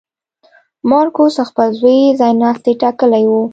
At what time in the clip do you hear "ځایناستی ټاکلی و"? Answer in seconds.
2.19-3.33